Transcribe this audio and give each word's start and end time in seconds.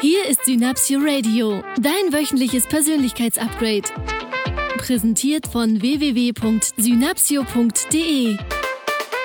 Hier 0.00 0.26
ist 0.28 0.44
Synapsio 0.44 1.00
Radio, 1.02 1.60
dein 1.76 2.12
wöchentliches 2.12 2.68
Persönlichkeitsupgrade. 2.68 3.88
Präsentiert 4.76 5.48
von 5.48 5.82
www.synapsio.de. 5.82 8.36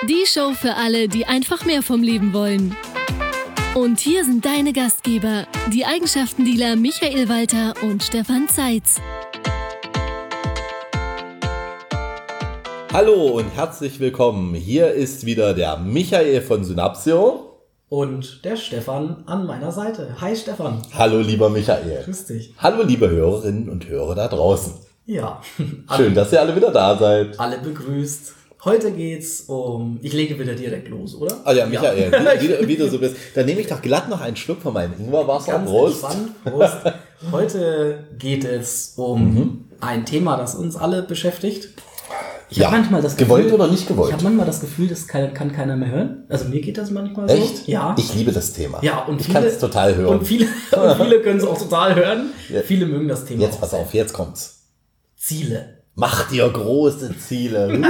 Die 0.08 0.26
Show 0.26 0.52
für 0.52 0.74
alle, 0.74 1.06
die 1.06 1.26
einfach 1.26 1.64
mehr 1.64 1.80
vom 1.80 2.02
Leben 2.02 2.32
wollen. 2.32 2.74
Und 3.76 4.00
hier 4.00 4.24
sind 4.24 4.44
deine 4.44 4.72
Gastgeber, 4.72 5.46
die 5.72 5.86
Eigenschaftendealer 5.86 6.74
Michael 6.74 7.28
Walter 7.28 7.74
und 7.82 8.02
Stefan 8.02 8.48
Zeitz. 8.48 9.00
Hallo 12.92 13.38
und 13.38 13.46
herzlich 13.54 14.00
willkommen. 14.00 14.56
Hier 14.56 14.90
ist 14.90 15.24
wieder 15.24 15.54
der 15.54 15.78
Michael 15.78 16.40
von 16.40 16.64
Synapsio. 16.64 17.53
Und 17.88 18.44
der 18.44 18.56
Stefan 18.56 19.24
an 19.26 19.46
meiner 19.46 19.70
Seite. 19.70 20.16
Hi 20.20 20.34
Stefan. 20.34 20.80
Hallo 20.94 21.20
lieber 21.20 21.48
Michael. 21.50 22.02
Grüß 22.04 22.26
dich. 22.26 22.54
Hallo 22.58 22.82
liebe 22.82 23.08
Hörerinnen 23.08 23.68
und 23.68 23.88
Hörer 23.88 24.14
da 24.14 24.28
draußen. 24.28 24.72
Ja. 25.06 25.40
Schön, 25.96 26.14
dass 26.14 26.32
ihr 26.32 26.40
alle 26.40 26.56
wieder 26.56 26.70
da 26.72 26.96
seid. 26.96 27.38
Alle 27.38 27.58
begrüßt. 27.58 28.32
Heute 28.64 28.90
geht's 28.92 29.42
um. 29.42 29.98
Ich 30.00 30.14
lege 30.14 30.38
wieder 30.38 30.54
direkt 30.54 30.88
los, 30.88 31.14
oder? 31.14 31.36
Ah 31.44 31.52
ja, 31.52 31.66
Michael, 31.66 32.10
wie, 32.10 32.40
wie, 32.40 32.48
du- 32.48 32.68
wie 32.68 32.76
du 32.76 32.88
so 32.88 32.98
bist. 32.98 33.16
Dann 33.34 33.44
nehme 33.44 33.60
ich 33.60 33.66
doch 33.66 33.82
glatt 33.82 34.08
noch 34.08 34.22
einen 34.22 34.36
Schluck 34.36 34.62
von 34.62 34.72
meinem 34.72 34.94
Ingwerwasser. 34.98 35.52
Ganz 35.52 35.68
Prost. 35.70 36.02
entspannt. 36.04 36.44
Prost. 36.44 36.76
Heute 37.32 38.04
geht 38.18 38.44
es 38.44 38.94
um 38.96 39.34
Mhm. 39.34 39.64
ein 39.80 40.06
Thema, 40.06 40.38
das 40.38 40.54
uns 40.54 40.76
alle 40.76 41.02
beschäftigt. 41.02 41.68
Ich 42.50 42.58
Ja, 42.58 42.66
habe 42.66 42.76
manchmal 42.78 43.02
das 43.02 43.16
Gefühl, 43.16 43.36
gewollt 43.42 43.52
oder 43.52 43.68
nicht 43.68 43.88
gewollt? 43.88 44.08
Ich 44.08 44.12
habe 44.14 44.24
manchmal 44.24 44.46
das 44.46 44.60
Gefühl, 44.60 44.88
das 44.88 45.06
kann, 45.06 45.32
kann 45.34 45.52
keiner 45.52 45.76
mehr 45.76 45.90
hören. 45.90 46.24
Also 46.28 46.46
mir 46.46 46.60
geht 46.60 46.78
das 46.78 46.90
manchmal 46.90 47.28
so. 47.28 47.34
Echt? 47.34 47.66
Ja. 47.68 47.94
Ich 47.98 48.14
liebe 48.14 48.32
das 48.32 48.52
Thema. 48.52 48.78
ja, 48.82 49.04
und 49.04 49.20
ich 49.20 49.32
kann 49.32 49.44
es 49.44 49.58
total 49.58 49.94
hören. 49.96 50.18
Und 50.18 50.26
viele, 50.26 50.46
und 50.72 50.96
viele 51.02 51.20
können 51.20 51.38
es 51.40 51.46
auch 51.46 51.58
total 51.58 51.94
hören. 51.94 52.30
Ja. 52.48 52.60
Viele 52.62 52.86
mögen 52.86 53.08
das 53.08 53.24
Thema 53.24 53.42
Jetzt 53.42 53.60
pass 53.60 53.74
auf, 53.74 53.92
jetzt 53.94 54.12
kommt's. 54.12 54.62
Ziele. 55.16 55.78
Mach 55.94 56.28
dir 56.28 56.48
große 56.48 57.16
Ziele. 57.18 57.80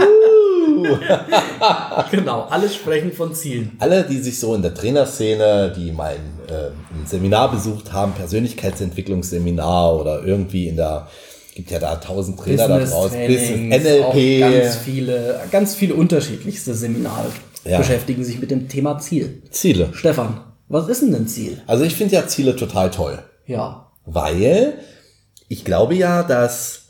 Genau, 2.11 2.42
alle 2.50 2.68
sprechen 2.68 3.12
von 3.12 3.34
Zielen. 3.34 3.77
Alle, 3.78 4.05
die 4.05 4.18
sich 4.18 4.39
so 4.39 4.55
in 4.55 4.62
der 4.62 4.74
Trainerszene, 4.74 5.72
die 5.77 5.92
mal 5.92 6.14
ein, 6.14 6.55
äh, 6.55 6.66
ein 6.68 7.06
Seminar 7.06 7.50
besucht 7.50 7.92
haben, 7.92 8.12
Persönlichkeitsentwicklungsseminar 8.12 9.94
oder 10.00 10.24
irgendwie 10.24 10.68
in 10.68 10.77
der, 10.77 11.08
gibt 11.55 11.70
ja 11.70 11.78
da 11.78 11.97
tausend 11.97 12.38
Trainer 12.38 12.69
da 12.69 12.78
draußen, 12.84 13.19
NLP, 13.19 14.41
ganz 14.41 14.77
viele, 14.77 15.41
ganz 15.50 15.74
viele 15.74 15.94
unterschiedlichste 15.94 16.74
Seminare 16.74 17.27
Ja. 17.64 17.78
beschäftigen 17.78 18.24
sich 18.24 18.41
mit 18.41 18.50
dem 18.50 18.69
Thema 18.69 18.98
Ziel. 18.98 19.42
Ziele. 19.50 19.91
Stefan, 19.92 20.41
was 20.69 20.88
ist 20.88 21.02
denn 21.02 21.14
ein 21.14 21.28
Ziel? 21.28 21.62
Also 21.66 21.84
ich 21.84 21.94
finde 21.94 22.14
ja 22.16 22.27
Ziele 22.27 22.56
total 22.56 22.91
toll, 22.91 23.19
Ja, 23.46 23.91
weil 24.05 24.74
ich 25.48 25.64
glaube 25.64 25.94
ja, 25.94 26.22
dass 26.22 26.80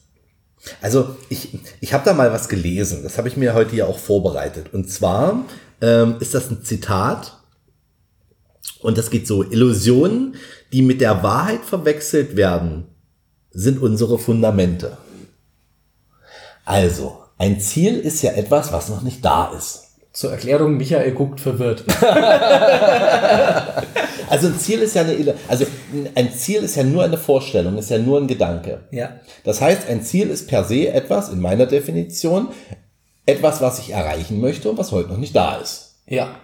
also 0.80 1.14
ich, 1.28 1.58
ich 1.80 1.92
habe 1.92 2.04
da 2.06 2.14
mal 2.14 2.32
was 2.32 2.48
gelesen, 2.48 3.02
das 3.02 3.18
habe 3.18 3.28
ich 3.28 3.36
mir 3.36 3.52
heute 3.52 3.76
ja 3.76 3.84
auch 3.84 3.98
vorbereitet. 3.98 4.72
Und 4.72 4.90
zwar 4.90 5.44
ähm, 5.82 6.16
ist 6.20 6.32
das 6.34 6.50
ein 6.50 6.62
Zitat 6.64 7.38
und 8.80 8.96
das 8.96 9.10
geht 9.10 9.26
so, 9.26 9.42
Illusionen, 9.42 10.36
die 10.72 10.80
mit 10.82 11.00
der 11.02 11.22
Wahrheit 11.22 11.64
verwechselt 11.64 12.36
werden, 12.36 12.86
sind 13.54 13.80
unsere 13.80 14.18
Fundamente. 14.18 14.96
Also, 16.64 17.18
ein 17.38 17.60
Ziel 17.60 17.98
ist 17.98 18.22
ja 18.22 18.32
etwas, 18.32 18.72
was 18.72 18.88
noch 18.88 19.02
nicht 19.02 19.24
da 19.24 19.52
ist. 19.56 19.80
zur 20.12 20.32
Erklärung, 20.32 20.76
Michael 20.76 21.12
guckt 21.12 21.40
verwirrt. 21.40 21.84
Also 24.30 24.48
ein 24.48 24.58
Ziel 24.58 24.80
ist 24.80 24.94
ja 24.96 25.02
eine, 25.02 25.34
also 25.48 25.66
ein 26.14 26.32
Ziel 26.32 26.62
ist 26.62 26.76
ja 26.76 26.82
nur 26.82 27.04
eine 27.04 27.18
Vorstellung, 27.18 27.76
ist 27.78 27.90
ja 27.90 27.98
nur 27.98 28.18
ein 28.20 28.26
Gedanke. 28.26 28.80
ja, 28.90 29.20
Das 29.44 29.60
heißt, 29.60 29.88
ein 29.88 30.02
Ziel 30.02 30.30
ist 30.30 30.48
per 30.48 30.64
se 30.64 30.88
etwas, 30.88 31.28
in 31.28 31.40
meiner 31.40 31.66
Definition, 31.66 32.48
etwas, 33.26 33.60
was 33.60 33.78
ich 33.78 33.90
erreichen 33.90 34.40
möchte 34.40 34.70
und 34.70 34.78
was 34.78 34.92
heute 34.92 35.10
noch 35.10 35.18
nicht 35.18 35.36
da 35.36 35.56
ist. 35.56 35.96
ja, 36.06 36.34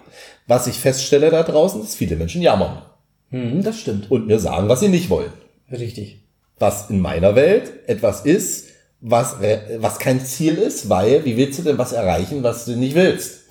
Was 0.47 0.67
ich 0.67 0.79
feststelle 0.79 1.31
da 1.31 1.43
draußen, 1.43 1.83
ist, 1.83 1.97
viele 1.97 2.17
Menschen 2.17 2.43
jammern 2.43 2.83
hm, 3.31 3.63
das 3.63 3.81
stimmt. 3.81 4.11
und 4.11 4.27
mir 4.27 4.39
sagen, 4.39 4.69
was 4.69 4.81
sie 4.81 4.89
nicht 4.89 5.09
wollen. 5.11 5.33
Richtig. 5.73 6.20
Was 6.61 6.89
in 6.89 7.01
meiner 7.01 7.35
Welt 7.35 7.73
etwas 7.89 8.21
ist, 8.21 8.67
was, 9.01 9.37
was 9.79 9.99
kein 9.99 10.21
Ziel 10.21 10.57
ist, 10.57 10.89
weil 10.89 11.25
wie 11.25 11.37
willst 11.37 11.59
du 11.59 11.63
denn 11.63 11.79
was 11.79 11.93
erreichen, 11.93 12.43
was 12.43 12.67
du 12.67 12.77
nicht 12.77 12.95
willst? 12.95 13.51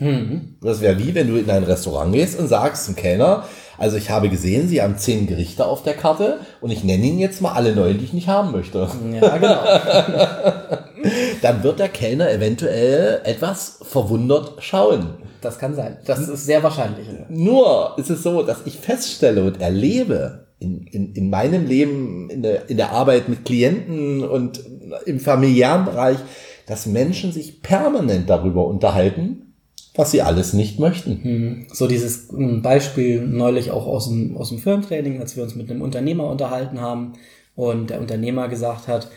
Das 0.61 0.79
wäre 0.79 0.97
wie, 0.99 1.15
wenn 1.15 1.27
du 1.27 1.37
in 1.37 1.49
ein 1.49 1.63
Restaurant 1.63 2.13
gehst 2.13 2.39
und 2.39 2.47
sagst 2.47 2.85
zum 2.85 2.95
Kellner, 2.95 3.45
also 3.79 3.97
ich 3.97 4.09
habe 4.09 4.29
gesehen, 4.29 4.67
Sie 4.67 4.81
haben 4.81 4.97
zehn 4.97 5.25
Gerichte 5.25 5.65
auf 5.65 5.83
der 5.83 5.95
Karte 5.95 6.39
und 6.61 6.69
ich 6.69 6.83
nenne 6.83 7.03
Ihnen 7.05 7.17
jetzt 7.17 7.41
mal 7.41 7.53
alle 7.53 7.73
neun, 7.73 7.97
die 7.97 8.05
ich 8.05 8.13
nicht 8.13 8.27
haben 8.27 8.51
möchte. 8.51 8.87
Ja, 9.19 9.37
genau. 9.37 9.63
Dann 11.41 11.63
wird 11.63 11.79
der 11.79 11.89
Kellner 11.89 12.29
eventuell 12.29 13.21
etwas 13.23 13.79
verwundert 13.81 14.61
schauen. 14.61 15.15
Das 15.41 15.57
kann 15.57 15.73
sein. 15.73 15.97
Das 16.05 16.19
ist 16.19 16.45
sehr 16.45 16.61
wahrscheinlich. 16.61 17.07
Nur 17.29 17.95
ist 17.97 18.09
es 18.09 18.21
so, 18.21 18.43
dass 18.43 18.59
ich 18.65 18.77
feststelle 18.77 19.43
und 19.43 19.61
erlebe 19.61 20.48
in, 20.59 20.85
in, 20.87 21.13
in 21.13 21.29
meinem 21.29 21.65
Leben, 21.65 22.29
in 22.29 22.41
der, 22.41 22.69
in 22.69 22.77
der 22.77 22.91
Arbeit 22.91 23.29
mit 23.29 23.45
Klienten 23.45 24.23
und 24.23 24.61
im 25.05 25.19
familiären 25.19 25.85
Bereich, 25.85 26.17
dass 26.65 26.85
Menschen 26.85 27.31
sich 27.31 27.61
permanent 27.61 28.29
darüber 28.29 28.67
unterhalten, 28.67 29.53
was 29.95 30.11
sie 30.11 30.21
alles 30.21 30.53
nicht 30.53 30.79
möchten. 30.79 31.67
So 31.73 31.87
dieses 31.87 32.31
ähm, 32.31 32.61
Beispiel 32.61 33.21
neulich 33.21 33.71
auch 33.71 33.87
aus 33.87 34.07
dem, 34.07 34.37
aus 34.37 34.49
dem 34.49 34.59
Firmentraining, 34.59 35.19
als 35.19 35.35
wir 35.35 35.43
uns 35.43 35.55
mit 35.55 35.69
einem 35.69 35.81
Unternehmer 35.81 36.29
unterhalten 36.29 36.79
haben 36.79 37.13
und 37.55 37.89
der 37.89 37.99
Unternehmer 37.99 38.47
gesagt 38.47 38.87
hat, 38.87 39.09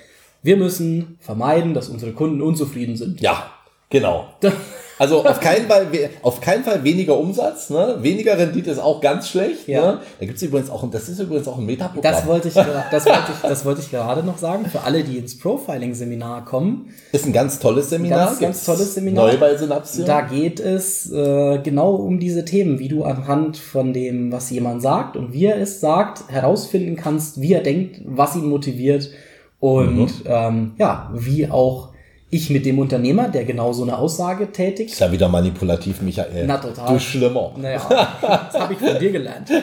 wir 0.42 0.56
müssen 0.56 1.19
vermeiden, 1.20 1.75
dass 1.75 1.88
unsere 1.88 2.12
Kunden 2.12 2.42
unzufrieden 2.42 2.97
sind. 2.97 3.20
Ja, 3.20 3.52
genau. 3.91 4.26
Also 5.02 5.24
auf 5.26 5.40
keinen 5.40 5.66
Fall, 5.66 5.88
auf 6.22 6.40
keinen 6.40 6.62
Fall 6.62 6.84
weniger 6.84 7.18
Umsatz, 7.18 7.70
ne? 7.70 7.96
weniger 8.02 8.38
Rendite 8.38 8.70
ist 8.70 8.78
auch 8.78 9.00
ganz 9.00 9.28
schlecht. 9.28 9.66
Ja. 9.66 9.80
Ne? 9.94 9.98
Da 10.20 10.26
gibt's 10.26 10.42
übrigens 10.42 10.70
auch, 10.70 10.88
das 10.88 11.08
ist 11.08 11.18
übrigens 11.18 11.48
auch 11.48 11.58
ein 11.58 11.66
Metaprogramm. 11.66 12.12
Das 12.12 12.24
wollte 12.24 12.46
ich, 12.46 12.54
das 12.54 13.04
wollte 13.04 13.32
ich, 13.34 13.40
das 13.42 13.64
wollte 13.64 13.80
ich 13.80 13.90
gerade 13.90 14.22
noch 14.22 14.38
sagen. 14.38 14.66
Für 14.66 14.82
alle, 14.82 15.02
die 15.02 15.18
ins 15.18 15.36
Profiling-Seminar 15.40 16.44
kommen, 16.44 16.90
ist 17.10 17.26
ein 17.26 17.32
ganz 17.32 17.58
tolles 17.58 17.90
Seminar. 17.90 18.26
Ganz, 18.26 18.38
ganz 18.38 18.64
tolles 18.64 18.94
Seminar. 18.94 19.26
Neu 19.26 19.38
bei 19.38 19.56
Synapsio. 19.56 20.04
da 20.04 20.20
geht 20.20 20.60
es 20.60 21.10
äh, 21.10 21.58
genau 21.58 21.96
um 21.96 22.20
diese 22.20 22.44
Themen, 22.44 22.78
wie 22.78 22.86
du 22.88 23.02
anhand 23.02 23.56
von 23.56 23.92
dem, 23.92 24.30
was 24.30 24.50
jemand 24.50 24.82
sagt 24.82 25.16
und 25.16 25.32
wie 25.32 25.46
er 25.46 25.56
es 25.60 25.80
sagt, 25.80 26.30
herausfinden 26.30 26.94
kannst, 26.94 27.40
wie 27.40 27.54
er 27.54 27.62
denkt, 27.64 28.02
was 28.04 28.36
ihn 28.36 28.46
motiviert 28.48 29.10
und 29.58 29.96
Mhm. 29.96 30.08
ähm, 30.26 30.72
ja, 30.78 31.10
wie 31.12 31.48
auch 31.50 31.88
ich 32.34 32.48
mit 32.48 32.65
dem 32.65 32.78
Unternehmer, 32.78 33.28
der 33.28 33.44
genau 33.44 33.75
so 33.75 33.82
eine 33.82 33.98
Aussage 33.98 34.50
tätigt, 34.50 34.93
Ist 34.93 35.00
ja 35.00 35.12
wieder 35.12 35.28
manipulativ, 35.28 36.00
Michael. 36.00 36.47
Na, 36.47 36.56
total. 36.56 36.94
Du 36.94 36.98
Schlimmer. 36.98 37.53
naja, 37.59 37.87
das 38.20 38.59
habe 38.59 38.72
ich 38.72 38.78
von 38.78 38.98
dir 38.98 39.12
gelernt. 39.12 39.50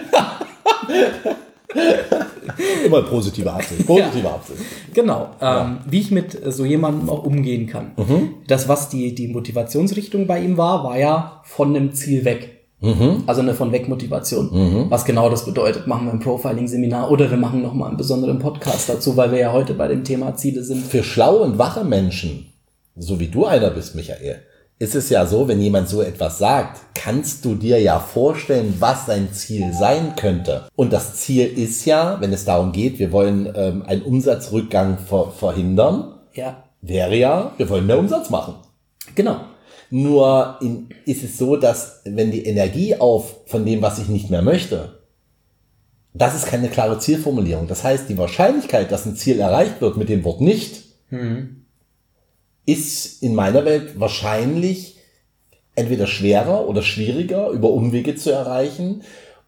Immer 2.85 3.01
positive 3.03 3.51
Absicht. 3.51 3.87
Positive 3.87 4.29
Absicht. 4.29 4.59
Genau, 4.93 5.29
ähm, 5.41 5.79
wie 5.89 5.99
ich 5.99 6.11
mit 6.11 6.37
so 6.53 6.63
jemandem 6.63 7.09
auch 7.09 7.23
umgehen 7.23 7.65
kann. 7.65 7.91
Mhm. 7.97 8.35
Das, 8.47 8.67
was 8.67 8.89
die, 8.89 9.15
die 9.15 9.29
Motivationsrichtung 9.29 10.27
bei 10.27 10.39
ihm 10.39 10.57
war, 10.57 10.83
war 10.83 10.97
ja 10.97 11.41
von 11.45 11.75
einem 11.75 11.93
Ziel 11.93 12.23
weg. 12.23 12.55
Mhm. 12.81 13.23
Also 13.25 13.41
eine 13.41 13.55
von 13.55 13.71
weg 13.71 13.89
Motivation. 13.89 14.87
Was 14.89 15.05
genau 15.05 15.29
das 15.29 15.43
bedeutet, 15.43 15.87
machen 15.87 16.05
wir 16.05 16.13
ein 16.13 16.19
Profiling-Seminar 16.19 17.09
oder 17.11 17.29
wir 17.29 17.37
machen 17.37 17.61
nochmal 17.63 17.89
einen 17.89 17.97
besonderen 17.97 18.37
Podcast 18.39 18.87
dazu, 18.89 19.17
weil 19.17 19.31
wir 19.31 19.39
ja 19.39 19.51
heute 19.51 19.73
bei 19.73 19.87
dem 19.87 20.03
Thema 20.03 20.35
Ziele 20.35 20.63
sind. 20.63 20.85
Für 20.85 21.03
schlaue 21.03 21.39
und 21.39 21.57
wache 21.57 21.83
Menschen, 21.83 22.48
so 22.99 23.19
wie 23.19 23.27
du 23.27 23.45
einer 23.45 23.71
bist, 23.71 23.95
Michael, 23.95 24.41
ist 24.77 24.95
es 24.95 25.09
ja 25.09 25.25
so, 25.25 25.47
wenn 25.47 25.61
jemand 25.61 25.89
so 25.89 26.01
etwas 26.01 26.37
sagt, 26.37 26.79
kannst 26.95 27.43
du 27.43 27.55
dir 27.55 27.81
ja 27.81 27.99
vorstellen, 27.99 28.75
was 28.79 29.07
sein 29.07 29.33
Ziel 29.33 29.73
sein 29.73 30.13
könnte. 30.15 30.67
Und 30.75 30.93
das 30.93 31.15
Ziel 31.15 31.47
ist 31.47 31.85
ja, 31.85 32.17
wenn 32.21 32.31
es 32.31 32.45
darum 32.45 32.71
geht, 32.71 32.97
wir 32.99 33.11
wollen 33.11 33.51
ähm, 33.55 33.81
einen 33.85 34.03
Umsatzrückgang 34.03 34.97
ver 34.99 35.31
verhindern, 35.31 36.13
Ja, 36.33 36.63
wäre 36.81 37.15
ja, 37.17 37.53
wir 37.57 37.69
wollen 37.69 37.87
mehr 37.87 37.99
Umsatz 37.99 38.29
machen. 38.29 38.55
genau. 39.15 39.41
Nur 39.91 40.57
in, 40.61 40.89
ist 41.05 41.23
es 41.23 41.37
so, 41.39 41.55
dass 41.57 42.01
wenn 42.05 42.29
die 42.31 42.45
Energie 42.45 42.95
auf 42.95 43.37
von 43.47 43.65
dem, 43.65 43.81
was 43.81 43.97
ich 43.97 44.07
nicht 44.07 44.29
mehr 44.29 44.43
möchte, 44.43 44.99
das 46.13 46.35
ist 46.35 46.45
keine 46.45 46.69
klare 46.69 46.99
Zielformulierung. 46.99 47.67
Das 47.67 47.83
heißt, 47.83 48.07
die 48.07 48.17
Wahrscheinlichkeit, 48.17 48.91
dass 48.91 49.05
ein 49.07 49.15
Ziel 49.15 49.39
erreicht 49.39 49.81
wird 49.81 49.97
mit 49.97 50.07
dem 50.09 50.23
Wort 50.23 50.41
nicht, 50.41 50.83
ist 52.71 53.21
in 53.23 53.35
meiner 53.35 53.65
Welt 53.65 53.99
wahrscheinlich 53.99 54.97
entweder 55.75 56.07
schwerer 56.07 56.67
oder 56.67 56.81
schwieriger 56.81 57.49
über 57.49 57.71
Umwege 57.71 58.15
zu 58.15 58.31
erreichen 58.31 59.03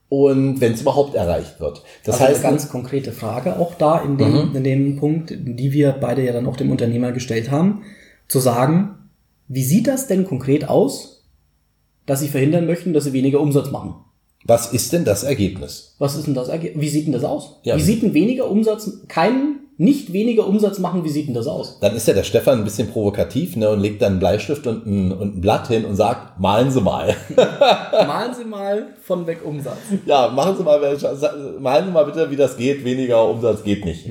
und 0.09 0.61
wenn 0.61 0.73
es 0.73 0.81
überhaupt 0.81 1.15
erreicht 1.15 1.59
wird. 1.59 1.83
Das 2.03 2.15
also 2.15 2.25
heißt, 2.27 2.43
eine 2.45 2.53
ganz 2.55 2.69
konkrete 2.69 3.11
Frage 3.11 3.59
auch 3.59 3.75
da 3.75 3.99
in 3.99 4.17
dem, 4.17 4.55
in 4.55 4.63
dem 4.63 4.97
Punkt, 4.97 5.31
die 5.31 5.71
wir 5.71 5.91
beide 5.93 6.23
ja 6.23 6.33
dann 6.33 6.47
auch 6.47 6.57
dem 6.57 6.71
Unternehmer 6.71 7.11
gestellt 7.11 7.49
haben, 7.51 7.83
zu 8.27 8.39
sagen, 8.39 8.95
wie 9.47 9.63
sieht 9.63 9.87
das 9.87 10.07
denn 10.07 10.25
konkret 10.25 10.69
aus, 10.69 11.25
dass 12.05 12.19
sie 12.21 12.29
verhindern 12.29 12.65
möchten, 12.65 12.93
dass 12.93 13.03
sie 13.05 13.13
weniger 13.13 13.39
Umsatz 13.39 13.71
machen? 13.71 13.95
Was 14.43 14.73
ist 14.73 14.91
denn 14.91 15.05
das 15.05 15.23
Ergebnis? 15.23 15.95
Was 15.99 16.15
ist 16.15 16.25
denn 16.27 16.33
das? 16.33 16.49
Erge- 16.49 16.71
Wie 16.75 16.89
sieht 16.89 17.05
denn 17.05 17.13
das 17.13 17.23
aus? 17.23 17.59
Ja. 17.63 17.77
Wie 17.77 17.81
sieht 17.81 18.01
denn 18.01 18.13
weniger 18.13 18.49
Umsatz, 18.49 18.89
kein, 19.07 19.59
nicht 19.81 20.13
weniger 20.13 20.47
Umsatz 20.47 20.77
machen, 20.77 21.03
wie 21.03 21.09
sieht 21.09 21.27
denn 21.27 21.33
das 21.33 21.47
aus? 21.47 21.79
Dann 21.79 21.95
ist 21.95 22.07
ja 22.07 22.13
der 22.13 22.23
Stefan 22.23 22.59
ein 22.59 22.63
bisschen 22.63 22.89
provokativ 22.89 23.55
ne, 23.55 23.67
und 23.67 23.79
legt 23.79 24.03
dann 24.03 24.11
einen 24.11 24.19
Bleistift 24.19 24.67
und 24.67 24.85
ein, 24.85 25.11
und 25.11 25.37
ein 25.37 25.41
Blatt 25.41 25.69
hin 25.69 25.85
und 25.85 25.95
sagt, 25.95 26.39
malen 26.39 26.69
Sie 26.69 26.81
mal. 26.81 27.15
Malen 27.91 28.33
Sie 28.35 28.45
mal 28.45 28.89
von 29.01 29.25
weg 29.25 29.39
Umsatz. 29.43 29.79
ja, 30.05 30.27
machen 30.27 30.55
Sie 30.55 30.63
mal, 30.63 30.79
malen 31.59 31.85
Sie 31.87 31.91
mal 31.91 32.05
bitte, 32.05 32.29
wie 32.29 32.35
das 32.35 32.57
geht. 32.57 32.85
Weniger 32.85 33.27
Umsatz 33.27 33.63
geht 33.63 33.83
nicht. 33.83 34.07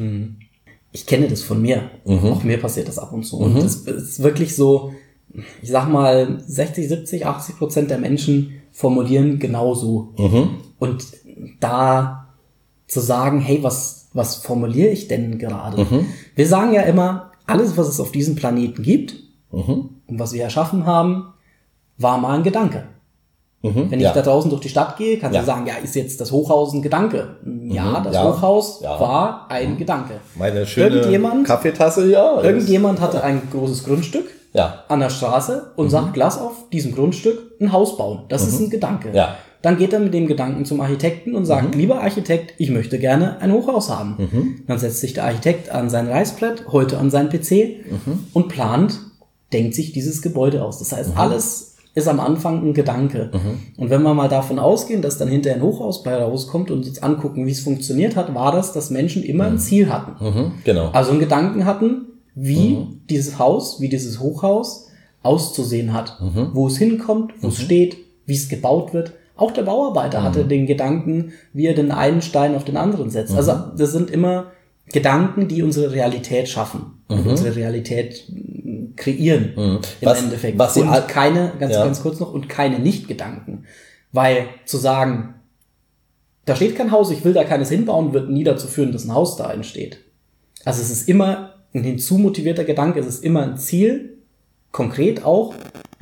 Ich 0.90 1.06
kenne 1.06 1.28
das 1.28 1.42
von 1.42 1.62
mir. 1.62 1.82
Mhm. 2.04 2.32
Auch 2.32 2.42
mir 2.42 2.58
passiert 2.58 2.88
das 2.88 2.98
ab 2.98 3.12
und 3.12 3.22
zu. 3.22 3.38
Und 3.38 3.62
das 3.62 3.76
ist 3.76 4.24
wirklich 4.24 4.56
so, 4.56 4.92
ich 5.62 5.70
sag 5.70 5.88
mal, 5.88 6.42
60, 6.44 6.88
70, 6.88 7.26
80 7.26 7.58
Prozent 7.58 7.90
der 7.90 7.98
Menschen 7.98 8.60
formulieren 8.72 9.38
genauso. 9.38 10.14
Mhm. 10.18 10.50
Und 10.80 11.04
da 11.60 12.26
zu 12.88 12.98
sagen, 12.98 13.40
hey, 13.40 13.62
was, 13.62 13.99
was 14.12 14.36
formuliere 14.36 14.88
ich 14.90 15.08
denn 15.08 15.38
gerade? 15.38 15.84
Mhm. 15.84 16.06
Wir 16.34 16.46
sagen 16.46 16.72
ja 16.72 16.82
immer, 16.82 17.32
alles, 17.46 17.76
was 17.76 17.88
es 17.88 18.00
auf 18.00 18.12
diesem 18.12 18.34
Planeten 18.36 18.82
gibt 18.82 19.14
Mhm. 19.52 19.90
und 20.06 20.18
was 20.18 20.32
wir 20.32 20.42
erschaffen 20.42 20.86
haben, 20.86 21.32
war 21.98 22.18
mal 22.18 22.36
ein 22.36 22.42
Gedanke. 22.42 22.84
Wenn 23.62 23.92
ich 23.92 24.00
Ja. 24.00 24.14
da 24.14 24.22
draußen 24.22 24.48
durch 24.48 24.62
die 24.62 24.70
Stadt 24.70 24.96
gehe, 24.96 25.18
kannst 25.18 25.34
Ja. 25.34 25.40
du 25.42 25.46
sagen, 25.46 25.66
ja, 25.66 25.74
ist 25.74 25.94
jetzt 25.94 26.18
das 26.18 26.32
Hochhaus 26.32 26.72
ein 26.72 26.80
Gedanke? 26.80 27.36
Ja, 27.64 28.00
das 28.00 28.14
Ja. 28.14 28.24
Hochhaus 28.24 28.80
Ja. 28.80 28.98
war 28.98 29.50
ein 29.50 29.76
Gedanke. 29.76 30.14
Meine 30.36 30.66
schöne 30.66 30.96
Irgendjemand- 30.96 31.46
Kaffeetasse 31.46 32.06
hier. 32.06 32.40
Irgendjemand 32.42 33.02
hatte 33.02 33.22
ein 33.22 33.42
großes 33.52 33.84
Grundstück 33.84 34.24
Ja. 34.54 34.84
an 34.88 35.00
der 35.00 35.10
Straße 35.10 35.72
und 35.76 35.90
sagt, 35.90 36.16
lass 36.16 36.38
auf 36.38 36.70
diesem 36.72 36.94
Grundstück 36.94 37.38
ein 37.60 37.70
Haus 37.70 37.98
bauen. 37.98 38.20
Das 38.30 38.46
ist 38.48 38.58
ein 38.60 38.70
Gedanke. 38.70 39.10
Ja. 39.12 39.36
Dann 39.62 39.76
geht 39.76 39.92
er 39.92 40.00
mit 40.00 40.14
dem 40.14 40.26
Gedanken 40.26 40.64
zum 40.64 40.80
Architekten 40.80 41.34
und 41.34 41.44
sagt, 41.44 41.74
lieber 41.74 42.00
Architekt, 42.02 42.54
ich 42.58 42.70
möchte 42.70 42.98
gerne 42.98 43.40
ein 43.40 43.52
Hochhaus 43.52 43.90
haben. 43.90 44.16
Dann 44.66 44.78
setzt 44.78 45.00
sich 45.00 45.12
der 45.14 45.24
Architekt 45.24 45.70
an 45.70 45.90
sein 45.90 46.08
Reißbrett, 46.08 46.66
heute 46.68 46.98
an 46.98 47.10
seinen 47.10 47.28
PC 47.28 47.84
und 48.32 48.48
plant, 48.48 49.00
denkt 49.52 49.74
sich 49.74 49.92
dieses 49.92 50.22
Gebäude 50.22 50.64
aus. 50.64 50.78
Das 50.78 50.92
heißt, 50.92 51.16
alles 51.16 51.76
ist 51.94 52.08
am 52.08 52.20
Anfang 52.20 52.64
ein 52.64 52.72
Gedanke. 52.72 53.30
Und 53.76 53.90
wenn 53.90 54.02
wir 54.02 54.14
mal 54.14 54.28
davon 54.28 54.58
ausgehen, 54.58 55.02
dass 55.02 55.18
dann 55.18 55.28
hinterher 55.28 55.58
ein 55.58 55.62
Hochhaus 55.62 56.02
bei 56.02 56.14
rauskommt 56.14 56.70
und 56.70 56.86
uns 56.86 57.02
angucken, 57.02 57.46
wie 57.46 57.50
es 57.50 57.60
funktioniert 57.60 58.16
hat, 58.16 58.34
war 58.34 58.52
das, 58.52 58.72
dass 58.72 58.90
Menschen 58.90 59.22
immer 59.22 59.44
ein 59.44 59.58
Ziel 59.58 59.90
hatten. 59.90 60.24
Mhm. 60.24 60.52
Genau. 60.64 60.90
Also 60.92 61.10
einen 61.10 61.20
Gedanken 61.20 61.64
hatten, 61.66 62.06
wie 62.34 62.86
dieses 63.10 63.38
Haus, 63.38 63.80
wie 63.80 63.88
dieses 63.88 64.20
Hochhaus 64.20 64.86
auszusehen 65.22 65.92
hat, 65.92 66.16
wo 66.54 66.68
es 66.68 66.78
hinkommt, 66.78 67.34
wo 67.42 67.48
es 67.48 67.60
steht, 67.60 67.98
wie 68.24 68.34
es 68.34 68.48
gebaut 68.48 68.94
wird. 68.94 69.12
Auch 69.40 69.50
der 69.52 69.62
Bauarbeiter 69.62 70.22
hatte 70.22 70.44
den 70.44 70.66
Gedanken, 70.66 71.32
wie 71.52 71.66
er 71.66 71.74
den 71.74 71.90
einen 71.92 72.20
Stein 72.22 72.54
auf 72.54 72.64
den 72.64 72.76
anderen 72.76 73.08
setzt. 73.10 73.34
Also 73.34 73.52
das 73.76 73.92
sind 73.92 74.10
immer 74.10 74.52
Gedanken, 74.92 75.48
die 75.48 75.62
unsere 75.62 75.92
Realität 75.92 76.48
schaffen 76.48 77.02
und 77.08 77.26
unsere 77.26 77.56
Realität 77.56 78.24
mm, 78.28 78.96
kreieren 78.96 79.52
im 79.56 79.78
Was- 80.02 80.22
Endeffekt. 80.22 80.58
was 80.58 80.76
und 80.76 80.90
keine, 81.08 81.52
ganz, 81.58 81.72
Ja. 81.74 81.84
ganz 81.84 82.02
kurz 82.02 82.20
noch, 82.20 82.32
und 82.34 82.48
keine 82.48 82.78
Nicht-Gedanken. 82.80 83.64
Weil 84.12 84.46
zu 84.66 84.76
sagen, 84.76 85.34
da 86.44 86.56
steht 86.56 86.76
kein 86.76 86.90
Haus, 86.90 87.10
ich 87.10 87.24
will 87.24 87.32
da 87.32 87.44
keines 87.44 87.68
hinbauen, 87.70 88.12
wird 88.12 88.28
nie 88.30 88.44
dazu 88.44 88.66
führen, 88.66 88.92
dass 88.92 89.04
ein 89.04 89.14
Haus 89.14 89.36
da 89.36 89.52
entsteht. 89.52 89.98
Also 90.64 90.82
es 90.82 90.90
ist 90.90 91.08
immer 91.08 91.54
ein 91.72 91.84
hinzumotivierter 91.84 92.64
Gedanke, 92.64 92.98
es 93.00 93.06
ist 93.06 93.24
immer 93.24 93.42
ein 93.42 93.56
Ziel, 93.56 94.18
konkret 94.72 95.24
auch, 95.24 95.54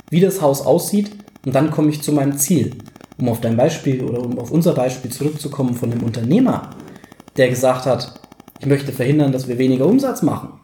wie 0.09 0.19
das 0.19 0.41
Haus 0.41 0.61
aussieht, 0.65 1.11
und 1.45 1.53
dann 1.55 1.71
komme 1.71 1.89
ich 1.89 2.01
zu 2.01 2.11
meinem 2.11 2.37
Ziel. 2.37 2.71
Um 3.19 3.29
auf 3.29 3.41
dein 3.41 3.57
Beispiel 3.57 4.03
oder 4.03 4.21
um 4.21 4.39
auf 4.39 4.51
unser 4.51 4.73
Beispiel 4.73 5.11
zurückzukommen 5.11 5.75
von 5.75 5.91
dem 5.91 6.03
Unternehmer, 6.03 6.69
der 7.37 7.49
gesagt 7.49 7.85
hat, 7.85 8.19
ich 8.59 8.65
möchte 8.65 8.91
verhindern, 8.91 9.31
dass 9.31 9.47
wir 9.47 9.57
weniger 9.57 9.85
Umsatz 9.85 10.21
machen. 10.21 10.59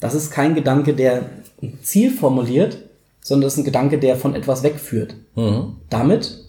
Das 0.00 0.14
ist 0.14 0.30
kein 0.30 0.54
Gedanke, 0.54 0.94
der 0.94 1.22
ein 1.62 1.78
Ziel 1.82 2.10
formuliert, 2.10 2.78
sondern 3.20 3.46
das 3.46 3.54
ist 3.54 3.60
ein 3.60 3.64
Gedanke, 3.64 3.98
der 3.98 4.16
von 4.16 4.34
etwas 4.34 4.62
wegführt. 4.62 5.16
Damit 5.90 6.44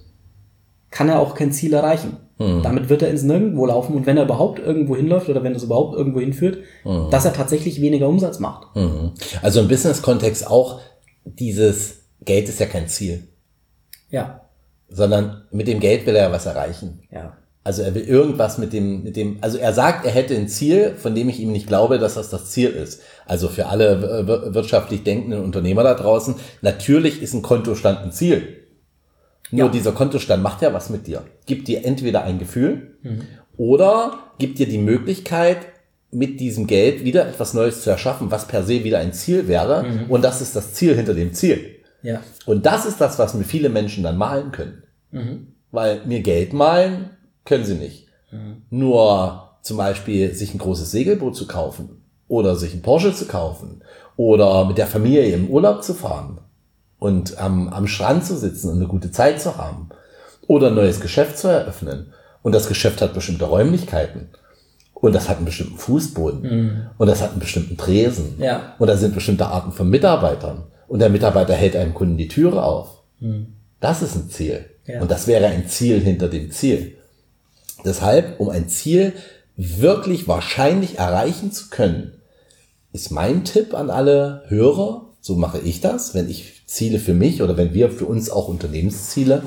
kann 0.92 1.10
er 1.10 1.20
auch 1.20 1.34
kein 1.34 1.52
Ziel 1.52 1.74
erreichen. 1.74 2.18
Damit 2.38 2.90
wird 2.90 3.02
er 3.02 3.10
ins 3.10 3.24
Nirgendwo 3.24 3.66
laufen 3.66 3.96
und 3.96 4.06
wenn 4.06 4.18
er 4.18 4.26
überhaupt 4.26 4.60
irgendwo 4.60 4.96
hinläuft 4.96 5.28
oder 5.28 5.44
wenn 5.44 5.56
es 5.56 5.64
überhaupt 5.64 5.96
irgendwo 5.96 6.20
hinführt, 6.20 6.60
dass 7.10 7.26
er 7.26 7.34
tatsächlich 7.34 7.82
weniger 7.82 8.08
Umsatz 8.08 8.40
macht. 8.40 8.76
Mhm. 8.76 9.14
Also 9.42 9.62
im 9.62 9.68
Business-Kontext 9.68 10.46
auch 10.46 10.80
dieses 11.26 12.04
Geld 12.24 12.48
ist 12.48 12.60
ja 12.60 12.68
kein 12.68 12.88
Ziel, 12.88 13.24
Ja, 14.12 14.42
sondern 14.90 15.44
mit 15.52 15.68
dem 15.68 15.80
Geld 15.80 16.06
will 16.06 16.16
er 16.16 16.24
ja 16.28 16.32
was 16.32 16.46
erreichen. 16.46 17.00
ja. 17.12 17.36
Also 17.64 17.82
er 17.82 17.94
will 17.96 18.04
irgendwas 18.04 18.58
mit 18.58 18.72
dem, 18.72 19.04
mit 19.04 19.18
dem, 19.18 19.40
also 19.42 19.58
er 19.58 19.74
sagt, 19.74 20.06
er 20.06 20.12
hätte 20.14 20.34
ein 20.38 20.48
Ziel, 20.48 20.94
von 20.96 21.14
dem 21.16 21.28
ich 21.28 21.42
ihm 21.42 21.52
nicht 21.52 21.68
glaube, 21.68 22.00
dass 22.00 22.14
das 22.14 22.30
das 22.30 22.50
Ziel 22.50 22.70
ist. 22.70 23.02
Also 23.26 23.50
für 23.50 23.66
alle 23.66 24.26
wir- 24.26 24.54
wirtschaftlich 24.56 25.04
denkenden 25.04 25.44
Unternehmer 25.44 25.84
da 25.84 25.94
draußen, 25.94 26.36
natürlich 26.62 27.22
ist 27.22 27.34
ein 27.34 27.42
Kontostand 27.42 28.00
ein 28.00 28.14
Ziel. 28.14 28.64
Nur 29.52 29.66
Ja. 29.66 29.72
dieser 29.74 29.92
Kontostand 29.92 30.42
macht 30.42 30.62
ja 30.62 30.74
was 30.74 30.90
mit 30.90 31.08
dir. 31.08 31.24
Gibt 31.46 31.68
dir 31.68 31.84
entweder 31.84 32.24
ein 32.24 32.40
Gefühl 32.40 32.96
oder 33.58 34.18
gibt 34.40 34.60
dir 34.60 34.68
die 34.70 34.78
Möglichkeit, 34.78 35.58
mit 36.10 36.40
diesem 36.40 36.68
Geld 36.68 37.04
wieder 37.04 37.28
etwas 37.28 37.54
Neues 37.54 37.82
zu 37.82 37.90
erschaffen, 37.90 38.32
was 38.32 38.48
per 38.48 38.64
se 38.64 38.86
wieder 38.86 39.00
ein 39.00 39.12
Ziel 39.12 39.50
wäre. 39.50 39.86
Und 40.08 40.24
das 40.24 40.40
ist 40.42 40.56
das 40.56 40.74
Ziel 40.74 40.96
hinter 40.96 41.14
dem 41.14 41.34
Ziel. 41.34 41.76
Ja. 42.02 42.22
Und 42.46 42.66
das 42.66 42.86
ist 42.86 43.02
das, 43.02 43.20
was 43.20 43.34
mir 43.34 43.44
viele 43.44 43.70
Menschen 43.70 44.04
dann 44.04 44.18
malen 44.18 44.52
können. 44.52 44.84
Weil 45.72 46.02
mir 46.06 46.22
Geld 46.22 46.54
malen 46.54 47.12
können 47.46 47.66
sie 47.66 47.76
nicht. 47.76 48.08
Nur 48.70 49.50
zum 49.62 49.78
Beispiel 49.78 50.34
sich 50.34 50.54
ein 50.54 50.60
großes 50.60 50.92
Segelboot 50.92 51.36
zu 51.36 51.48
kaufen 51.48 52.02
oder 52.28 52.56
sich 52.56 52.74
ein 52.74 52.82
Porsche 52.82 53.14
zu 53.14 53.26
kaufen 53.26 53.82
oder 54.16 54.66
mit 54.66 54.78
der 54.78 54.88
Familie 54.88 55.34
im 55.34 55.50
Urlaub 55.50 55.84
zu 55.84 55.94
fahren 55.94 56.40
und 57.00 57.38
am, 57.38 57.70
am 57.70 57.88
Strand 57.88 58.26
zu 58.26 58.38
sitzen 58.38 58.70
und 58.70 58.78
eine 58.78 58.88
gute 58.88 59.12
Zeit 59.12 59.42
zu 59.42 59.58
haben 59.58 59.90
oder 60.48 60.68
ein 60.68 60.76
neues 60.76 61.00
Geschäft 61.00 61.38
zu 61.38 61.48
eröffnen. 61.48 62.14
Und 62.42 62.54
das 62.54 62.68
Geschäft 62.68 63.02
hat 63.02 63.14
bestimmte 63.14 63.46
Räumlichkeiten. 63.46 64.30
Und 64.94 65.14
das 65.14 65.30
hat 65.30 65.38
einen 65.38 65.46
bestimmten 65.46 65.78
Fußboden. 65.78 66.42
Und 66.98 67.08
das 67.08 67.22
hat 67.22 67.32
einen 67.32 67.40
bestimmten 67.40 67.78
Tresen. 67.78 68.36
Ja. 68.40 68.74
Und 68.80 68.88
da 68.88 68.98
sind 68.98 69.14
bestimmte 69.14 69.48
Arten 69.48 69.72
von 69.72 69.90
Mitarbeitern. 69.90 70.64
Und 70.88 71.00
der 71.00 71.10
Mitarbeiter 71.10 71.54
hält 71.54 71.76
einem 71.76 71.94
Kunden 71.94 72.18
die 72.18 72.28
Türe 72.28 72.64
auf. 72.64 73.02
Das 73.80 74.02
ist 74.02 74.16
ein 74.16 74.30
Ziel. 74.30 74.66
Ja. 74.86 75.02
Und 75.02 75.12
das 75.12 75.28
wäre 75.28 75.48
ein 75.48 75.68
Ziel 75.68 76.00
hinter 76.00 76.28
dem 76.30 76.52
Ziel. 76.52 76.98
Deshalb, 77.86 78.40
um 78.40 78.50
ein 78.50 78.70
Ziel 78.70 79.14
wirklich 79.56 80.28
wahrscheinlich 80.28 80.98
erreichen 80.98 81.52
zu 81.52 81.70
können, 81.70 82.14
ist 82.94 83.12
mein 83.12 83.44
Tipp 83.44 83.74
an 83.74 83.90
alle 83.90 84.44
Hörer, 84.48 85.06
so 85.20 85.36
mache 85.36 85.60
ich 85.60 85.82
das, 85.82 86.14
wenn 86.14 86.30
ich 86.30 86.62
Ziele 86.68 87.00
für 87.00 87.14
mich 87.14 87.42
oder 87.42 87.58
wenn 87.58 87.74
wir 87.74 87.90
für 87.92 88.06
uns 88.06 88.30
auch 88.30 88.48
Unternehmensziele 88.48 89.44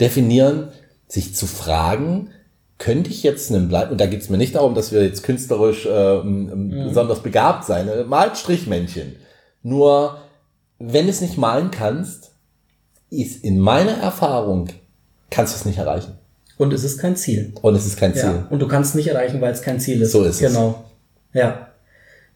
definieren, 0.00 0.68
sich 1.08 1.34
zu 1.34 1.46
fragen, 1.46 2.30
könnte 2.78 3.10
ich 3.10 3.22
jetzt 3.22 3.52
einen 3.52 3.68
Blei, 3.68 3.86
und 3.88 4.00
da 4.00 4.06
geht 4.06 4.20
es 4.20 4.28
mir 4.28 4.36
nicht 4.36 4.54
darum, 4.56 4.74
dass 4.74 4.92
wir 4.92 5.02
jetzt 5.04 5.22
künstlerisch 5.22 5.86
äh, 5.86 6.16
m- 6.18 6.50
m- 6.72 6.88
besonders 6.88 7.20
begabt 7.20 7.64
sein, 7.64 7.88
äh, 7.88 8.04
malt 8.04 8.36
Strichmännchen. 8.36 9.16
Nur, 9.62 10.18
wenn 10.92 11.08
es 11.08 11.20
nicht 11.20 11.38
malen 11.38 11.70
kannst, 11.70 12.30
ist 13.10 13.44
in 13.44 13.58
meiner 13.58 13.92
Erfahrung, 13.98 14.68
kannst 15.30 15.54
du 15.54 15.58
es 15.58 15.64
nicht 15.64 15.78
erreichen. 15.78 16.12
Und 16.56 16.72
es 16.72 16.84
ist 16.84 16.98
kein 16.98 17.16
Ziel. 17.16 17.52
Und 17.62 17.74
es 17.74 17.86
ist 17.86 17.96
kein 17.96 18.14
Ziel. 18.14 18.22
Ja. 18.24 18.46
Und 18.50 18.60
du 18.60 18.68
kannst 18.68 18.90
es 18.90 18.94
nicht 18.94 19.08
erreichen, 19.08 19.40
weil 19.40 19.52
es 19.52 19.62
kein 19.62 19.80
Ziel 19.80 20.02
ist. 20.02 20.12
So 20.12 20.22
ist 20.24 20.40
es. 20.40 20.52
Genau. 20.52 20.84
Ja. 21.32 21.68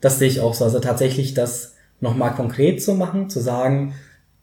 Das 0.00 0.19
sehe 0.19 0.28
ich 0.28 0.40
auch 0.40 0.55
so. 0.55 0.64
Also 0.64 0.81
tatsächlich 0.81 1.35
das 1.35 1.75
nochmal 2.00 2.33
konkret 2.35 2.83
zu 2.83 2.95
machen, 2.95 3.31
zu 3.31 3.40
sagen, 3.40 3.95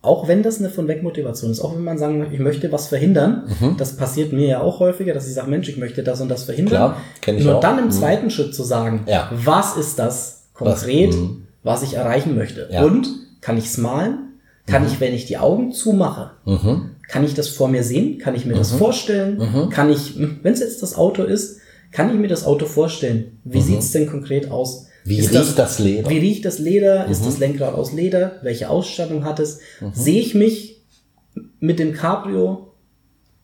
auch 0.02 0.28
wenn 0.28 0.44
das 0.44 0.60
eine 0.60 0.70
von 0.70 0.88
weg 0.88 1.02
Motivation 1.04 1.50
ist, 1.52 1.62
auch 1.62 1.74
wenn 1.76 1.84
man 1.84 1.98
sagen, 1.98 2.28
ich 2.32 2.40
möchte 2.40 2.72
was 2.72 2.88
verhindern, 2.88 3.50
Mhm. 3.60 3.76
das 3.78 3.98
passiert 3.98 4.34
mir 4.34 4.48
ja 4.48 4.62
auch 4.62 4.80
häufiger, 4.80 5.14
dass 5.14 5.28
ich 5.28 5.34
sage, 5.34 5.50
Mensch, 5.50 5.68
ich 5.68 5.78
möchte 5.78 6.04
das 6.04 6.22
und 6.22 6.30
das 6.30 6.44
verhindern. 6.44 6.70
Klar, 6.92 7.02
kenn 7.22 7.38
ich 7.38 7.44
Nur 7.44 7.56
auch. 7.56 7.60
dann 7.62 7.80
im 7.80 7.86
Mhm. 7.86 7.92
zweiten 7.92 8.30
Schritt 8.30 8.54
zu 8.54 8.64
sagen, 8.64 9.04
Ja. 9.08 9.30
was 9.34 9.76
ist 9.78 9.98
das 9.98 10.44
konkret, 10.54 11.10
Was- 11.14 11.20
was, 11.64 11.82
mhm. 11.82 11.88
ich 11.88 11.94
erreichen 11.96 12.36
möchte? 12.36 12.70
Ja. 12.72 12.84
Und 12.84 13.08
kann 13.46 13.58
ich 13.58 13.66
es 13.66 13.78
malen? 13.78 14.40
Kann 14.66 14.88
ich, 14.88 15.00
wenn 15.00 15.14
ich 15.14 15.26
die 15.28 15.38
Augen 15.38 15.72
zumache, 15.72 16.32
Mhm. 16.46 16.90
kann 17.08 17.24
ich 17.24 17.36
das 17.36 17.48
vor 17.50 17.68
mir 17.68 17.84
sehen? 17.84 18.18
Kann 18.18 18.34
ich 18.34 18.48
mir 18.48 18.56
das 18.56 18.72
vorstellen? 18.72 19.70
Kann 19.70 19.92
ich, 19.92 20.18
wenn 20.18 20.54
es 20.54 20.60
jetzt 20.62 20.82
das 20.82 20.96
Auto 20.96 21.22
ist, 21.22 21.60
kann 21.92 22.10
ich 22.12 22.16
mir 22.20 22.28
das 22.28 22.44
Auto 22.48 22.66
vorstellen? 22.66 23.38
Wie 23.44 23.62
sieht's 23.62 23.92
denn 23.92 24.08
konkret 24.10 24.50
aus? 24.50 24.82
Mhm. 24.82 25.10
Wie 25.10 25.18
Ist 25.20 25.32
riecht 25.36 25.60
das 25.60 25.78
Leder? 25.78 26.10
Wie 26.10 26.18
riecht 26.18 26.44
das 26.46 26.58
Leder? 26.58 27.06
Mhm. 27.06 27.12
Ist 27.12 27.24
das 27.28 27.38
Lenkrad 27.38 27.76
aus 27.76 27.94
Leder? 27.94 28.40
Welche 28.42 28.72
Ausstattung 28.72 29.24
hat 29.24 29.40
es? 29.40 29.60
Sehe 29.94 30.20
ich 30.20 30.34
mich 30.34 30.82
mit 31.60 31.78
dem 31.78 31.94
Cabrio 31.94 32.74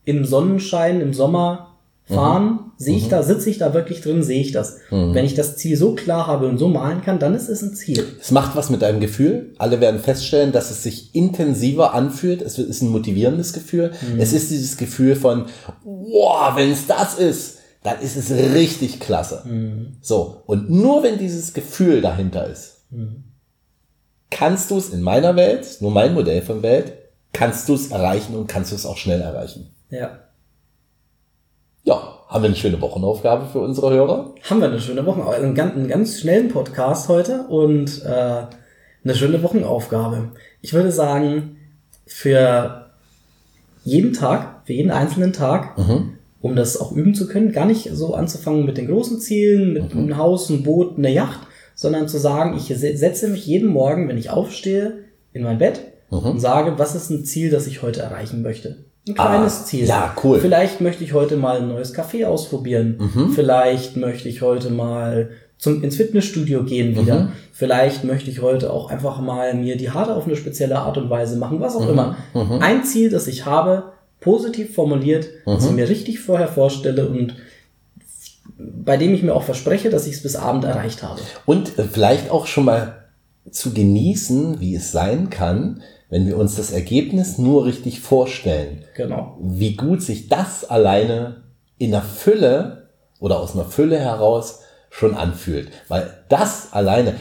im 0.06 0.26
Sonnenschein 0.26 1.00
im 1.02 1.14
Sommer 1.14 1.78
fahren, 2.06 2.71
sehe 2.82 2.98
ich 2.98 3.10
da, 3.10 3.22
sitze 3.22 3.50
ich 3.50 3.60
da 3.60 3.74
wirklich 3.76 4.02
drin, 4.02 4.24
sehe 4.24 4.42
ich 4.42 4.52
das. 4.52 4.78
Wenn 4.90 5.24
ich 5.24 5.36
das 5.36 5.56
Ziel 5.56 5.78
so 5.78 5.94
klar 5.94 6.26
habe 6.26 6.48
und 6.48 6.58
so 6.58 6.68
malen 6.68 7.02
kann, 7.02 7.20
dann 7.20 7.36
ist 7.36 7.48
es 7.48 7.62
ein 7.62 7.76
Ziel. 7.76 8.04
Es 8.20 8.32
macht 8.32 8.56
was 8.56 8.70
mit 8.72 8.82
deinem 8.82 9.00
Gefühl. 9.00 9.54
Alle 9.60 9.80
werden 9.80 10.00
feststellen, 10.00 10.52
dass 10.52 10.72
es 10.72 10.82
sich 10.82 11.14
intensiver 11.14 11.94
anfühlt. 11.94 12.42
Es 12.42 12.58
ist 12.58 12.82
ein 12.82 12.90
motivierendes 12.90 13.54
Gefühl. 13.54 13.92
Es 14.18 14.34
ist 14.34 14.50
dieses 14.50 14.78
Gefühl 14.78 15.16
von, 15.16 15.46
wow, 15.84 16.56
wenn 16.56 16.72
es 16.72 16.88
das 16.88 17.20
ist, 17.20 17.60
dann 17.84 18.00
ist 18.02 18.16
es 18.16 18.32
richtig 18.32 19.00
klasse. 19.00 19.44
So. 20.02 20.42
Und 20.48 20.70
nur 20.72 21.04
wenn 21.04 21.20
dieses 21.20 21.54
Gefühl 21.54 22.02
dahinter 22.02 22.48
ist, 22.48 22.86
kannst 24.32 24.72
du 24.72 24.78
es 24.78 24.90
in 24.90 25.02
meiner 25.02 25.36
Welt, 25.36 25.78
nur 25.82 25.92
mein 25.92 26.16
Modell 26.16 26.42
von 26.42 26.64
Welt, 26.64 26.94
kannst 27.32 27.70
du 27.70 27.76
es 27.76 27.92
erreichen 27.92 28.36
und 28.36 28.48
kannst 28.48 28.72
du 28.72 28.76
es 28.76 28.86
auch 28.86 28.98
schnell 28.98 29.22
erreichen. 29.22 29.70
Ja. 29.90 30.20
Ja, 31.84 32.20
haben 32.32 32.42
wir 32.44 32.48
eine 32.48 32.56
schöne 32.56 32.82
Wochenaufgabe 32.82 33.46
für 33.52 33.60
unsere 33.60 33.92
Hörer? 33.94 34.34
Haben 34.50 34.62
wir 34.62 34.70
eine 34.70 34.80
schöne 34.80 35.06
Woche, 35.06 35.24
einen 35.30 35.54
ganz, 35.54 35.76
einen 35.76 35.88
ganz 35.88 36.20
schnellen 36.20 36.48
Podcast 36.50 37.10
heute 37.10 37.44
und 37.50 38.04
äh, 38.06 38.44
eine 39.04 39.16
schöne 39.16 39.44
Wochenaufgabe. 39.44 40.30
Ich 40.62 40.74
würde 40.74 40.92
sagen, 40.92 41.58
für 42.06 42.88
jeden 43.84 44.14
Tag, 44.14 44.62
für 44.66 44.74
jeden 44.74 44.92
einzelnen 44.92 45.34
Tag, 45.34 45.78
um 46.42 46.56
das 46.56 46.80
auch 46.80 46.92
üben 46.94 47.14
zu 47.16 47.28
können, 47.28 47.52
gar 47.52 47.66
nicht 47.66 47.90
so 47.94 48.14
anzufangen 48.16 48.66
mit 48.66 48.78
den 48.78 48.88
großen 48.88 49.20
Zielen, 49.20 49.74
mit 49.74 49.92
einem 49.92 50.18
Haus, 50.18 50.50
einem 50.50 50.64
Boot, 50.64 50.98
einer 50.98 51.10
Yacht, 51.10 51.40
sondern 51.76 52.08
zu 52.08 52.18
sagen, 52.18 52.56
ich 52.58 52.66
se- 52.78 52.96
setze 52.98 53.28
mich 53.28 53.46
jeden 53.46 53.70
Morgen, 53.70 54.08
wenn 54.08 54.18
ich 54.18 54.30
aufstehe, 54.30 55.00
in 55.34 55.44
mein 55.44 55.58
Bett 55.58 55.82
und 56.10 56.40
sage, 56.40 56.74
was 56.78 56.94
ist 56.96 57.10
ein 57.10 57.24
Ziel, 57.26 57.50
das 57.50 57.68
ich 57.68 57.82
heute 57.82 58.02
erreichen 58.02 58.42
möchte. 58.42 58.86
Ein 59.08 59.16
kleines 59.16 59.62
Ah, 59.62 59.66
Ziel. 59.66 59.86
ja, 59.86 60.16
cool. 60.24 60.40
Vielleicht 60.40 60.80
möchte 60.82 61.04
ich 61.04 61.14
heute 61.14 61.36
mal 61.38 61.58
ein 61.58 61.68
neues 61.68 61.96
Café 61.96 62.26
ausprobieren. 62.26 63.32
Vielleicht 63.34 63.98
möchte 63.98 64.30
ich 64.30 64.42
heute 64.42 64.70
mal 64.70 65.30
zum, 65.58 65.84
ins 65.84 65.96
Fitnessstudio 65.96 66.64
gehen 66.64 66.96
wieder. 66.96 67.32
Vielleicht 67.52 68.04
möchte 68.04 68.30
ich 68.30 68.42
heute 68.42 68.72
auch 68.72 68.90
einfach 68.92 69.20
mal 69.22 69.54
mir 69.56 69.76
die 69.78 69.90
Haare 69.92 70.16
auf 70.16 70.26
eine 70.26 70.36
spezielle 70.36 70.78
Art 70.80 70.98
und 70.98 71.10
Weise 71.10 71.38
machen, 71.38 71.60
was 71.60 71.76
auch 71.76 71.88
immer. 71.90 72.16
Ein 72.60 72.84
Ziel, 72.84 73.10
das 73.10 73.28
ich 73.28 73.46
habe, 73.46 73.92
positiv 74.20 74.76
formuliert, 74.76 75.28
das 75.46 75.66
ich 75.66 75.72
mir 75.72 75.90
richtig 75.90 76.20
vorher 76.20 76.48
vorstelle 76.48 77.08
und 77.08 77.36
bei 78.58 78.98
dem 78.98 79.14
ich 79.16 79.24
mir 79.24 79.34
auch 79.34 79.44
verspreche, 79.44 79.90
dass 79.90 80.06
ich 80.06 80.14
es 80.14 80.24
bis 80.24 80.36
Abend 80.36 80.64
erreicht 80.64 81.02
habe. 81.02 81.20
Und 81.48 81.70
vielleicht 81.92 82.30
auch 82.30 82.46
schon 82.46 82.66
mal 82.66 83.06
zu 83.50 83.74
genießen, 83.74 84.60
wie 84.60 84.76
es 84.76 84.92
sein 84.92 85.30
kann, 85.32 85.82
wenn 86.12 86.28
wir 86.28 86.38
uns 86.38 86.56
das 86.58 86.72
Ergebnis 86.72 87.40
nur 87.40 87.66
richtig 87.66 88.02
vorstellen. 88.02 88.84
Genau. 88.96 89.38
Wie 89.42 89.76
gut 89.76 90.04
sich 90.04 90.28
das 90.28 90.70
alleine 90.70 91.44
in 91.80 91.92
der 91.92 92.04
Fülle 92.04 92.90
oder 93.20 93.40
aus 93.40 93.56
einer 93.56 93.66
Fülle 93.66 93.98
heraus 93.98 94.60
schon 94.92 95.16
anfühlt. 95.16 95.72
Weil 95.88 96.24
das 96.28 96.74
alleine, 96.74 97.16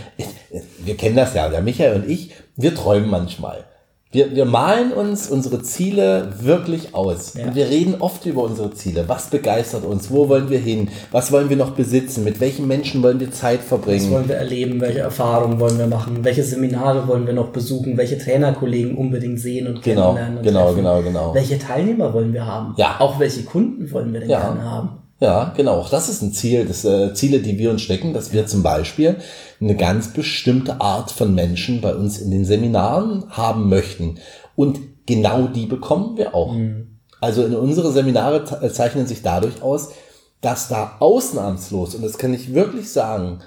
wir 0.80 0.96
kennen 0.96 1.16
das 1.16 1.34
ja, 1.34 1.48
der 1.48 1.62
Michael 1.62 2.02
und 2.02 2.10
ich, 2.10 2.34
wir 2.56 2.74
träumen 2.74 3.08
manchmal. 3.08 3.64
Wir, 4.12 4.34
wir 4.34 4.44
malen 4.44 4.90
uns 4.92 5.28
unsere 5.30 5.62
Ziele 5.62 6.32
wirklich 6.40 6.96
aus. 6.96 7.34
Ja. 7.34 7.44
Und 7.46 7.54
wir 7.54 7.68
reden 7.68 7.94
oft 8.00 8.26
über 8.26 8.42
unsere 8.42 8.72
Ziele. 8.72 9.04
Was 9.08 9.30
begeistert 9.30 9.84
uns? 9.84 10.10
Wo 10.10 10.28
wollen 10.28 10.50
wir 10.50 10.58
hin? 10.58 10.88
Was 11.12 11.30
wollen 11.30 11.48
wir 11.48 11.56
noch 11.56 11.70
besitzen? 11.76 12.24
Mit 12.24 12.40
welchen 12.40 12.66
Menschen 12.66 13.04
wollen 13.04 13.20
wir 13.20 13.30
Zeit 13.30 13.60
Was 13.60 13.68
verbringen? 13.68 14.10
wollen 14.10 14.28
wir 14.28 14.34
erleben? 14.34 14.80
Welche 14.80 14.98
Erfahrungen 14.98 15.60
wollen 15.60 15.78
wir 15.78 15.86
machen? 15.86 16.24
Welche 16.24 16.42
Seminare 16.42 17.06
wollen 17.06 17.24
wir 17.24 17.34
noch 17.34 17.50
besuchen? 17.50 17.96
Welche 17.96 18.18
Trainerkollegen 18.18 18.96
unbedingt 18.96 19.38
sehen 19.38 19.68
und 19.68 19.80
Genau, 19.80 20.14
kennenlernen? 20.14 20.38
und 20.38 20.42
genau, 20.44 20.64
treffen? 20.64 20.76
genau, 20.78 21.02
genau. 21.02 21.34
Welche 21.34 21.58
Teilnehmer 21.60 22.12
wollen 22.12 22.32
wir 22.32 22.44
haben? 22.44 22.74
Ja. 22.78 22.96
Auch 22.98 23.20
welche 23.20 23.44
Kunden 23.44 23.92
wollen 23.92 24.12
wir 24.12 24.18
denn 24.18 24.30
Ja. 24.30 24.40
gerne 24.40 24.68
haben? 24.68 24.88
Ja, 25.20 25.52
genau. 25.54 25.74
Auch 25.74 25.90
das 25.90 26.08
ist 26.08 26.22
ein 26.22 26.32
Ziel, 26.32 26.64
das 26.64 26.84
äh, 26.84 27.12
Ziele, 27.12 27.40
die 27.40 27.58
wir 27.58 27.70
uns 27.70 27.82
stecken, 27.82 28.14
dass 28.14 28.32
wir 28.32 28.46
zum 28.46 28.62
Beispiel 28.62 29.16
eine 29.60 29.76
ganz 29.76 30.14
bestimmte 30.14 30.80
Art 30.80 31.10
von 31.10 31.34
Menschen 31.34 31.82
bei 31.82 31.94
uns 31.94 32.18
in 32.18 32.30
den 32.30 32.46
Seminaren 32.46 33.24
haben 33.28 33.68
möchten. 33.68 34.18
Und 34.56 34.80
genau 35.06 35.46
die 35.46 35.66
bekommen 35.66 36.16
wir 36.16 36.34
auch. 36.34 36.54
Also 37.20 37.44
in 37.44 37.54
unsere 37.54 37.92
Seminare 37.92 38.44
äh, 38.62 38.70
zeichnen 38.70 39.06
sich 39.06 39.20
dadurch 39.20 39.62
aus, 39.62 39.90
dass 40.40 40.68
da 40.68 40.96
ausnahmslos, 41.00 41.94
und 41.94 42.02
das 42.02 42.16
kann 42.16 42.32
ich 42.32 42.54
wirklich 42.54 42.90
sagen, 42.90 43.40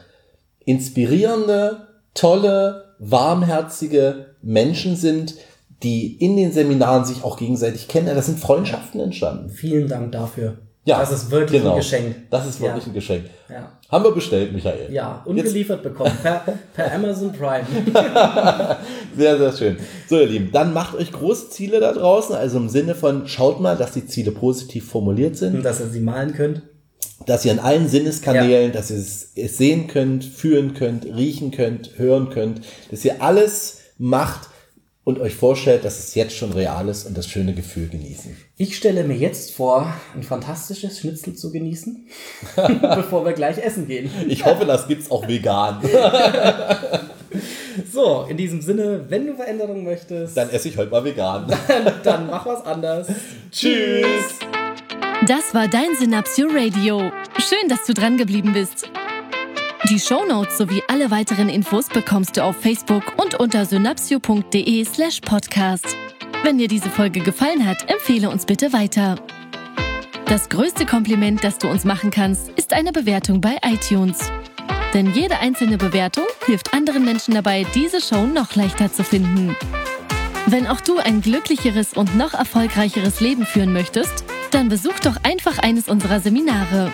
inspirierende, 0.63 1.87
tolle, 2.13 2.95
warmherzige 2.99 4.35
Menschen 4.43 4.95
sind, 4.95 5.35
die 5.81 6.15
in 6.15 6.37
den 6.37 6.51
Seminaren 6.51 7.03
sich 7.03 7.23
auch 7.23 7.37
gegenseitig 7.37 7.87
kennen. 7.87 8.15
Das 8.15 8.27
sind 8.27 8.39
Freundschaften 8.39 9.01
entstanden. 9.01 9.49
Vielen 9.49 9.87
Dank 9.87 10.11
dafür. 10.11 10.59
Ja, 10.85 10.99
das 10.99 11.11
ist 11.13 11.31
wirklich 11.31 11.61
genau. 11.61 11.73
ein 11.75 11.77
Geschenk. 11.79 12.15
Das 12.29 12.45
ist 12.45 12.59
wirklich 12.59 12.83
Ja. 12.83 12.89
ein 12.89 12.93
Geschenk. 12.93 13.23
Ja. 13.49 13.71
Haben 13.89 14.03
wir 14.03 14.11
bestellt, 14.11 14.51
Michael. 14.51 14.91
Ja, 14.91 15.23
Jetzt, 15.25 15.27
ungeliefert 15.27 15.81
bekommen. 15.81 16.11
Per, 16.21 16.43
per 16.73 16.93
Amazon 16.93 17.31
Prime. 17.31 17.65
sehr, 19.17 19.37
sehr 19.37 19.51
schön. 19.53 19.77
So, 20.09 20.19
ihr 20.19 20.27
Lieben, 20.27 20.51
dann 20.51 20.73
macht 20.73 20.95
euch 20.95 21.11
große 21.11 21.49
Ziele 21.49 21.79
da 21.79 21.93
draußen. 21.93 22.35
Also 22.35 22.57
im 22.57 22.69
Sinne 22.69 22.95
von, 22.95 23.27
schaut 23.27 23.59
mal, 23.61 23.77
dass 23.77 23.91
die 23.93 24.05
Ziele 24.05 24.31
positiv 24.31 24.89
formuliert 24.89 25.35
sind, 25.37 25.63
dass 25.63 25.79
ihr 25.79 25.87
sie 25.87 25.99
malen 26.01 26.33
könnt. 26.33 26.61
dass 27.25 27.45
ihr 27.45 27.53
an 27.53 27.59
allen 27.59 27.87
Sinneskanälen, 27.87 28.71
dass 28.73 28.91
ihr 28.91 28.97
es, 28.97 29.31
es 29.35 29.57
sehen 29.57 29.87
könnt, 29.87 30.25
fühlen 30.25 30.73
könnt, 30.73 31.05
riechen 31.05 31.51
könnt, 31.51 31.97
hören 31.97 32.29
könnt, 32.29 32.61
dass 32.91 33.05
ihr 33.05 33.21
alles 33.21 33.79
macht 33.97 34.49
und 35.03 35.19
euch 35.19 35.35
vorstellt, 35.35 35.83
dass 35.83 35.99
es 35.99 36.15
jetzt 36.15 36.35
schon 36.35 36.53
real 36.53 36.87
ist 36.87 37.05
und 37.05 37.17
das 37.17 37.27
schöne 37.27 37.53
Gefühl 37.53 37.89
genießen. 37.89 38.37
Ich 38.57 38.77
stelle 38.77 39.03
mir 39.03 39.17
jetzt 39.17 39.51
vor, 39.51 39.93
ein 40.15 40.23
fantastisches 40.23 40.99
Schnitzel 40.99 41.35
zu 41.35 41.51
genießen, 41.51 42.07
bevor 42.95 43.25
wir 43.25 43.33
gleich 43.33 43.57
essen 43.57 43.87
gehen. 43.87 44.09
Ich 44.27 44.45
hoffe, 44.45 44.65
das 44.65 44.87
gibt's 44.87 45.11
auch 45.11 45.27
vegan. 45.27 45.81
So, 47.91 48.27
in 48.29 48.37
diesem 48.37 48.61
Sinne, 48.61 49.05
wenn 49.09 49.25
du 49.25 49.35
Veränderungen 49.35 49.83
möchtest, 49.83 50.37
Dann 50.37 50.49
esse 50.51 50.69
ich 50.69 50.77
heute 50.77 50.91
mal 50.91 51.03
vegan. 51.03 51.51
dann 52.03 52.27
mach 52.27 52.45
was 52.45 52.63
anders. 52.65 53.07
Tschüss. 53.51 54.37
Das 55.27 55.53
war 55.53 55.67
dein 55.67 55.95
Synapsio 55.99 56.47
Radio. 56.51 57.11
Schön, 57.39 57.69
dass 57.69 57.83
du 57.85 57.93
dran 57.93 58.17
geblieben 58.17 58.53
bist. 58.53 58.87
Die 59.89 59.99
Shownotes 59.99 60.57
sowie 60.57 60.81
alle 60.87 61.11
weiteren 61.11 61.49
Infos 61.49 61.89
bekommst 61.89 62.37
du 62.37 62.43
auf 62.43 62.55
Facebook 62.55 63.03
und 63.21 63.35
unter 63.35 63.65
synapsio.de 63.65 64.85
slash 64.85 65.19
podcast. 65.19 65.97
Wenn 66.41 66.57
dir 66.57 66.69
diese 66.69 66.89
Folge 66.89 67.19
gefallen 67.19 67.65
hat, 67.65 67.91
empfehle 67.91 68.29
uns 68.29 68.45
bitte 68.45 68.71
weiter. 68.71 69.17
Das 70.25 70.47
größte 70.47 70.85
Kompliment, 70.85 71.43
das 71.43 71.57
du 71.57 71.67
uns 71.67 71.83
machen 71.83 72.11
kannst, 72.11 72.47
ist 72.51 72.71
eine 72.71 72.93
Bewertung 72.93 73.41
bei 73.41 73.57
iTunes. 73.61 74.31
Denn 74.93 75.13
jede 75.13 75.39
einzelne 75.39 75.77
Bewertung 75.77 76.25
hilft 76.45 76.73
anderen 76.73 77.03
Menschen 77.03 77.33
dabei, 77.33 77.65
diese 77.75 77.99
Show 77.99 78.25
noch 78.25 78.55
leichter 78.55 78.91
zu 78.91 79.03
finden. 79.03 79.53
Wenn 80.45 80.65
auch 80.65 80.79
du 80.79 80.97
ein 80.97 81.21
glücklicheres 81.21 81.93
und 81.93 82.15
noch 82.15 82.33
erfolgreicheres 82.33 83.19
Leben 83.19 83.45
führen 83.45 83.73
möchtest, 83.73 84.23
dann 84.51 84.69
besuch 84.69 84.99
doch 84.99 85.17
einfach 85.23 85.59
eines 85.59 85.89
unserer 85.89 86.21
Seminare. 86.21 86.93